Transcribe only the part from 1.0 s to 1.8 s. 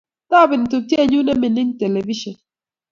ne mining